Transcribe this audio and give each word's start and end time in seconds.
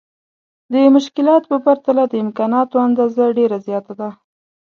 د 0.73 0.73
مشکلاتو 0.95 1.47
په 1.51 1.57
پرتله 1.65 2.03
د 2.07 2.13
امکاناتو 2.23 2.75
اندازه 2.87 3.23
ډېره 3.37 3.57
زياته 3.65 3.93
ده. 3.99 4.09